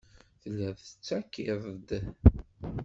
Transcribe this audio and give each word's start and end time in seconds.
Tellid 0.41 0.77
tettakid-d. 0.79 1.89